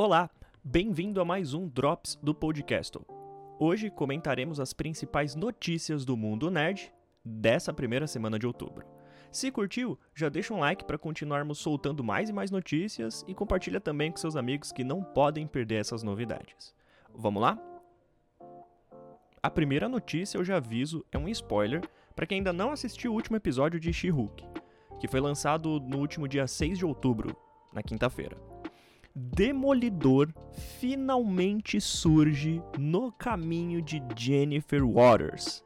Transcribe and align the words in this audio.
Olá, 0.00 0.30
bem-vindo 0.62 1.20
a 1.20 1.24
mais 1.24 1.54
um 1.54 1.66
Drops 1.66 2.16
do 2.22 2.32
Podcast. 2.32 2.96
Hoje 3.58 3.90
comentaremos 3.90 4.60
as 4.60 4.72
principais 4.72 5.34
notícias 5.34 6.04
do 6.04 6.16
mundo 6.16 6.52
nerd 6.52 6.94
dessa 7.24 7.72
primeira 7.72 8.06
semana 8.06 8.38
de 8.38 8.46
outubro. 8.46 8.86
Se 9.32 9.50
curtiu, 9.50 9.98
já 10.14 10.28
deixa 10.28 10.54
um 10.54 10.60
like 10.60 10.84
para 10.84 10.96
continuarmos 10.96 11.58
soltando 11.58 12.04
mais 12.04 12.30
e 12.30 12.32
mais 12.32 12.48
notícias 12.48 13.24
e 13.26 13.34
compartilha 13.34 13.80
também 13.80 14.12
com 14.12 14.18
seus 14.18 14.36
amigos 14.36 14.70
que 14.70 14.84
não 14.84 15.02
podem 15.02 15.48
perder 15.48 15.80
essas 15.80 16.04
novidades. 16.04 16.72
Vamos 17.12 17.42
lá? 17.42 17.58
A 19.42 19.50
primeira 19.50 19.88
notícia, 19.88 20.38
eu 20.38 20.44
já 20.44 20.58
aviso, 20.58 21.04
é 21.10 21.18
um 21.18 21.28
spoiler 21.28 21.82
para 22.14 22.24
quem 22.24 22.38
ainda 22.38 22.52
não 22.52 22.70
assistiu 22.70 23.10
o 23.10 23.14
último 23.16 23.36
episódio 23.36 23.80
de 23.80 23.92
She-Hulk, 23.92 24.44
que 25.00 25.08
foi 25.08 25.18
lançado 25.18 25.80
no 25.80 25.98
último 25.98 26.28
dia 26.28 26.46
6 26.46 26.78
de 26.78 26.86
outubro, 26.86 27.36
na 27.72 27.82
quinta-feira. 27.82 28.47
Demolidor 29.20 30.32
finalmente 30.78 31.80
surge 31.80 32.62
no 32.78 33.10
caminho 33.10 33.82
de 33.82 34.00
Jennifer 34.16 34.86
Waters. 34.86 35.64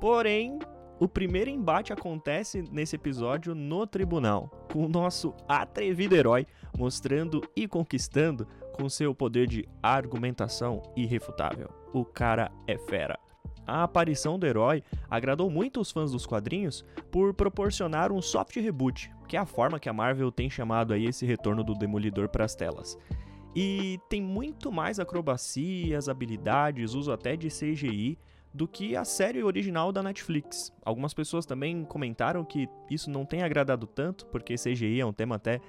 Porém, 0.00 0.58
o 0.98 1.06
primeiro 1.06 1.50
embate 1.50 1.92
acontece 1.92 2.62
nesse 2.72 2.96
episódio 2.96 3.54
no 3.54 3.86
tribunal, 3.86 4.48
com 4.72 4.86
o 4.86 4.88
nosso 4.88 5.34
atrevido 5.46 6.16
herói 6.16 6.46
mostrando 6.78 7.42
e 7.54 7.68
conquistando 7.68 8.48
com 8.72 8.88
seu 8.88 9.14
poder 9.14 9.46
de 9.46 9.68
argumentação 9.82 10.80
irrefutável. 10.96 11.68
O 11.92 12.02
cara 12.02 12.50
é 12.66 12.78
fera. 12.78 13.18
A 13.66 13.82
aparição 13.82 14.38
do 14.38 14.46
herói 14.46 14.82
agradou 15.10 15.50
muito 15.50 15.80
os 15.80 15.90
fãs 15.90 16.12
dos 16.12 16.24
quadrinhos 16.24 16.84
por 17.10 17.34
proporcionar 17.34 18.12
um 18.12 18.22
soft 18.22 18.54
reboot, 18.56 19.10
que 19.26 19.36
é 19.36 19.40
a 19.40 19.46
forma 19.46 19.80
que 19.80 19.88
a 19.88 19.92
Marvel 19.92 20.30
tem 20.30 20.48
chamado 20.48 20.92
aí 20.92 21.06
esse 21.06 21.26
retorno 21.26 21.64
do 21.64 21.74
Demolidor 21.74 22.28
para 22.28 22.44
as 22.44 22.54
telas. 22.54 22.96
E 23.54 23.98
tem 24.08 24.22
muito 24.22 24.70
mais 24.70 25.00
acrobacias, 25.00 26.08
habilidades, 26.08 26.94
uso 26.94 27.10
até 27.10 27.34
de 27.34 27.48
CGI 27.48 28.18
do 28.52 28.68
que 28.68 28.94
a 28.94 29.04
série 29.04 29.42
original 29.42 29.90
da 29.90 30.02
Netflix. 30.02 30.72
Algumas 30.84 31.12
pessoas 31.12 31.44
também 31.44 31.84
comentaram 31.84 32.44
que 32.44 32.68
isso 32.90 33.10
não 33.10 33.24
tem 33.24 33.42
agradado 33.42 33.86
tanto, 33.86 34.26
porque 34.26 34.54
CGI 34.54 35.00
é 35.00 35.06
um 35.06 35.12
tema 35.12 35.36
até 35.36 35.60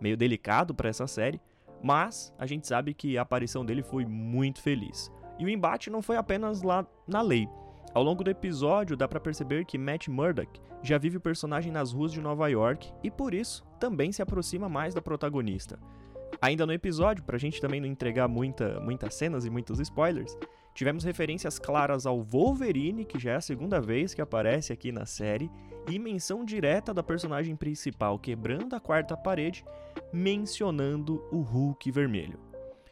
meio 0.00 0.16
delicado 0.16 0.74
para 0.74 0.88
essa 0.88 1.06
série, 1.06 1.40
mas 1.82 2.32
a 2.38 2.46
gente 2.46 2.66
sabe 2.66 2.92
que 2.92 3.16
a 3.16 3.22
aparição 3.22 3.64
dele 3.64 3.82
foi 3.82 4.04
muito 4.04 4.60
feliz. 4.60 5.10
E 5.38 5.44
o 5.44 5.48
embate 5.48 5.90
não 5.90 6.02
foi 6.02 6.16
apenas 6.16 6.62
lá 6.62 6.86
na 7.06 7.20
lei. 7.20 7.48
Ao 7.94 8.02
longo 8.02 8.22
do 8.22 8.30
episódio, 8.30 8.96
dá 8.96 9.08
para 9.08 9.20
perceber 9.20 9.64
que 9.64 9.78
Matt 9.78 10.08
Murdock 10.08 10.60
já 10.82 10.98
vive 10.98 11.16
o 11.16 11.20
personagem 11.20 11.72
nas 11.72 11.92
ruas 11.92 12.12
de 12.12 12.20
Nova 12.20 12.46
York 12.48 12.92
e 13.02 13.10
por 13.10 13.32
isso 13.32 13.64
também 13.80 14.12
se 14.12 14.20
aproxima 14.20 14.68
mais 14.68 14.94
da 14.94 15.00
protagonista. 15.00 15.78
Ainda 16.40 16.66
no 16.66 16.72
episódio, 16.72 17.24
pra 17.24 17.38
gente 17.38 17.60
também 17.60 17.80
não 17.80 17.88
entregar 17.88 18.28
muita, 18.28 18.78
muitas 18.80 19.14
cenas 19.14 19.44
e 19.46 19.50
muitos 19.50 19.80
spoilers, 19.80 20.36
tivemos 20.74 21.04
referências 21.04 21.58
claras 21.58 22.04
ao 22.04 22.22
Wolverine, 22.22 23.04
que 23.04 23.18
já 23.18 23.32
é 23.32 23.36
a 23.36 23.40
segunda 23.40 23.80
vez 23.80 24.12
que 24.12 24.20
aparece 24.20 24.72
aqui 24.72 24.92
na 24.92 25.06
série, 25.06 25.50
e 25.88 25.98
menção 25.98 26.44
direta 26.44 26.92
da 26.92 27.02
personagem 27.02 27.56
principal 27.56 28.18
quebrando 28.18 28.74
a 28.74 28.80
quarta 28.80 29.16
parede, 29.16 29.64
mencionando 30.12 31.24
o 31.32 31.40
Hulk 31.40 31.90
vermelho. 31.90 32.38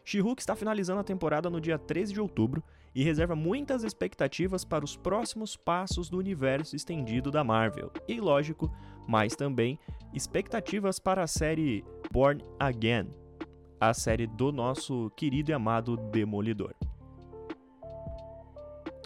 She-Hulk 0.05 0.41
está 0.41 0.55
finalizando 0.55 1.01
a 1.01 1.05
temporada 1.05 1.49
no 1.49 1.61
dia 1.61 1.79
13 1.79 2.13
de 2.13 2.21
outubro 2.21 2.63
e 2.95 3.03
reserva 3.03 3.35
muitas 3.35 3.83
expectativas 3.83 4.65
para 4.65 4.85
os 4.85 4.97
próximos 4.97 5.57
passos 5.57 6.09
do 6.09 6.19
universo 6.19 6.77
estendido 6.77 7.31
da 7.31 7.43
Marvel. 7.43 7.91
E 8.07 8.21
lógico, 8.21 8.71
mas 9.09 9.35
também 9.35 9.79
expectativas 10.13 10.99
para 10.99 11.23
a 11.23 11.27
série 11.27 11.85
Born 12.13 12.45
Again, 12.61 13.09
a 13.81 13.93
série 13.93 14.27
do 14.27 14.53
nosso 14.53 15.11
querido 15.17 15.51
e 15.51 15.55
amado 15.55 15.97
Demolidor. 15.97 16.75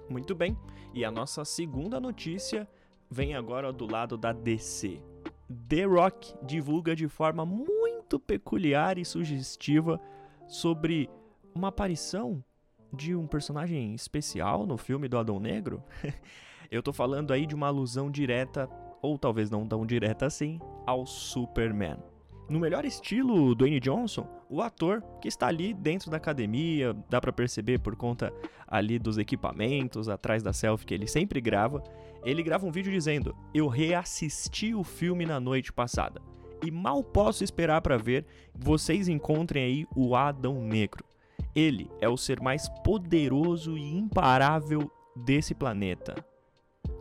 Muito 0.09 0.35
bem, 0.35 0.57
e 0.93 1.05
a 1.05 1.11
nossa 1.11 1.45
segunda 1.45 2.01
notícia 2.01 2.69
vem 3.11 3.35
agora 3.35 3.73
do 3.73 3.91
lado 3.91 4.17
da 4.17 4.33
DC. 4.33 5.01
The 5.69 5.85
Rock 5.85 6.35
divulga 6.43 6.95
de 6.95 7.09
forma 7.09 7.47
muito 7.47 8.19
peculiar 8.19 8.99
e 8.99 9.05
sugestiva 9.05 10.01
sobre 10.49 11.09
uma 11.55 11.69
aparição 11.69 12.43
de 12.93 13.15
um 13.15 13.27
personagem 13.27 13.95
especial 13.95 14.67
no 14.67 14.79
filme 14.79 15.07
do 15.07 15.19
Adão 15.19 15.39
Negro? 15.39 15.85
Eu 16.71 16.83
tô 16.83 16.93
falando 16.93 17.33
aí 17.33 17.47
de 17.47 17.55
uma 17.55 17.69
alusão 17.69 18.11
direta, 18.11 18.69
ou 19.01 19.19
talvez 19.19 19.51
não 19.51 19.67
tão 19.67 19.87
direta 19.87 20.27
assim, 20.27 20.59
ao 20.87 21.07
Superman. 21.07 21.99
No 22.49 22.59
melhor 22.59 22.85
estilo 22.85 23.55
Dwayne 23.55 23.79
Johnson, 23.79 24.27
o 24.49 24.63
ator 24.63 25.03
que 25.21 25.29
está 25.29 25.49
ali 25.49 25.75
dentro 25.75 26.11
da 26.11 26.17
academia, 26.17 26.97
dá 27.09 27.21
para 27.21 27.33
perceber 27.33 27.79
por 27.79 27.95
conta 27.95 28.33
ali 28.67 28.99
dos 28.99 29.19
equipamentos, 29.19 30.09
atrás 30.09 30.43
da 30.43 30.53
selfie 30.53 30.87
que 30.87 30.95
ele 30.95 31.07
sempre 31.07 31.41
grava, 31.43 31.83
ele 32.25 32.43
grava 32.43 32.67
um 32.67 32.73
vídeo 32.73 32.91
dizendo: 32.91 33.37
"Eu 33.53 33.69
reassisti 33.69 34.75
o 34.75 34.83
filme 34.83 35.27
na 35.27 35.39
noite 35.39 35.73
passada 35.73 36.23
e 36.65 36.71
mal 36.71 37.03
posso 37.03 37.45
esperar 37.45 37.81
para 37.81 37.97
ver 37.97 38.25
vocês 38.55 39.09
encontrem 39.09 39.65
aí 39.65 39.87
o 39.95 40.15
Adão 40.15 40.63
Negro. 40.63 41.05
Ele 41.55 41.91
é 42.01 42.09
o 42.09 42.17
ser 42.17 42.41
mais 42.41 42.69
poderoso 42.85 43.77
e 43.77 43.97
imparável 43.97 44.91
desse 45.17 45.55
planeta. 45.55 46.15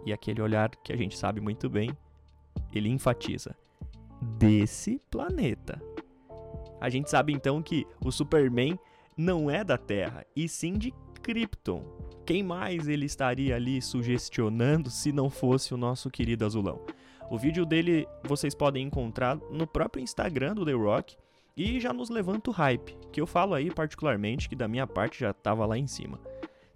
E 0.05 0.13
aquele 0.13 0.41
olhar 0.41 0.69
que 0.69 0.93
a 0.93 0.97
gente 0.97 1.17
sabe 1.17 1.41
muito 1.41 1.69
bem, 1.69 1.91
ele 2.73 2.89
enfatiza: 2.89 3.55
desse 4.37 5.01
planeta. 5.11 5.81
A 6.79 6.89
gente 6.89 7.09
sabe 7.09 7.33
então 7.33 7.61
que 7.61 7.85
o 8.03 8.11
Superman 8.11 8.79
não 9.15 9.49
é 9.49 9.63
da 9.63 9.77
Terra, 9.77 10.25
e 10.35 10.47
sim 10.47 10.73
de 10.73 10.93
Krypton. 11.23 11.83
Quem 12.25 12.43
mais 12.43 12.87
ele 12.87 13.05
estaria 13.05 13.55
ali 13.55 13.81
sugestionando 13.81 14.89
se 14.89 15.11
não 15.11 15.29
fosse 15.29 15.73
o 15.73 15.77
nosso 15.77 16.09
querido 16.09 16.45
azulão? 16.45 16.81
O 17.29 17.37
vídeo 17.37 17.65
dele 17.65 18.07
vocês 18.23 18.55
podem 18.55 18.85
encontrar 18.85 19.37
no 19.51 19.67
próprio 19.67 20.01
Instagram 20.01 20.55
do 20.55 20.65
The 20.65 20.71
Rock 20.71 21.17
e 21.57 21.79
já 21.79 21.91
nos 21.91 22.09
levanta 22.09 22.49
o 22.49 22.53
hype, 22.53 22.95
que 23.11 23.19
eu 23.19 23.27
falo 23.27 23.53
aí 23.53 23.69
particularmente 23.69 24.47
que 24.47 24.55
da 24.55 24.67
minha 24.67 24.87
parte 24.87 25.19
já 25.19 25.31
estava 25.31 25.65
lá 25.65 25.77
em 25.77 25.87
cima. 25.87 26.19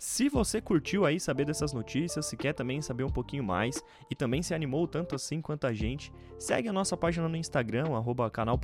Se 0.03 0.29
você 0.29 0.59
curtiu 0.59 1.05
aí 1.05 1.19
saber 1.19 1.45
dessas 1.45 1.73
notícias, 1.73 2.25
se 2.25 2.35
quer 2.35 2.53
também 2.53 2.81
saber 2.81 3.03
um 3.03 3.09
pouquinho 3.11 3.43
mais 3.43 3.83
e 4.09 4.15
também 4.15 4.41
se 4.41 4.51
animou 4.51 4.87
tanto 4.87 5.13
assim 5.13 5.39
quanto 5.39 5.67
a 5.67 5.73
gente, 5.73 6.11
segue 6.39 6.67
a 6.67 6.73
nossa 6.73 6.97
página 6.97 7.29
no 7.29 7.37
Instagram, 7.37 7.95
arroba 7.95 8.27
canal 8.31 8.59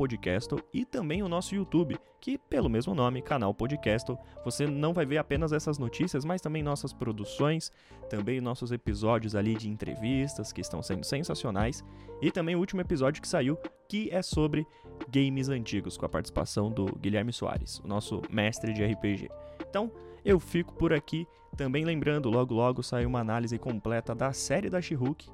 e 0.73 0.83
também 0.83 1.21
o 1.21 1.29
nosso 1.29 1.53
YouTube, 1.53 1.95
que 2.19 2.39
pelo 2.39 2.67
mesmo 2.67 2.95
nome, 2.95 3.21
canal 3.21 3.53
Podcast, 3.53 4.17
você 4.43 4.65
não 4.65 4.95
vai 4.95 5.05
ver 5.05 5.19
apenas 5.19 5.53
essas 5.53 5.77
notícias, 5.77 6.25
mas 6.25 6.41
também 6.41 6.63
nossas 6.63 6.91
produções, 6.91 7.71
também 8.09 8.41
nossos 8.41 8.71
episódios 8.71 9.35
ali 9.35 9.53
de 9.53 9.69
entrevistas 9.69 10.51
que 10.51 10.61
estão 10.61 10.81
sendo 10.81 11.03
sensacionais 11.03 11.83
e 12.19 12.31
também 12.31 12.55
o 12.55 12.59
último 12.59 12.81
episódio 12.81 13.21
que 13.21 13.27
saiu, 13.27 13.59
que 13.87 14.09
é 14.09 14.23
sobre 14.23 14.65
games 15.07 15.49
antigos, 15.49 15.97
com 15.97 16.05
a 16.07 16.09
participação 16.09 16.71
do 16.71 16.85
Guilherme 16.95 17.31
Soares, 17.31 17.77
o 17.81 17.87
nosso 17.87 18.23
mestre 18.27 18.73
de 18.73 18.83
RPG. 18.83 19.29
Então, 19.69 19.91
eu 20.23 20.39
fico 20.39 20.73
por 20.73 20.93
aqui, 20.93 21.27
também 21.55 21.85
lembrando, 21.85 22.29
logo 22.29 22.53
logo 22.53 22.83
sai 22.83 23.05
uma 23.05 23.19
análise 23.19 23.57
completa 23.57 24.13
da 24.13 24.33
série 24.33 24.69
da 24.69 24.81
She-Hulk 24.81 25.29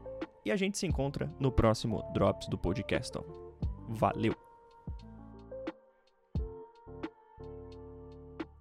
e 0.46 0.52
a 0.52 0.56
gente 0.56 0.78
se 0.78 0.86
encontra 0.86 1.34
no 1.40 1.52
próximo 1.52 2.04
Drops 2.14 2.48
do 2.48 2.58
podcast. 2.58 3.18
Valeu! 3.88 4.43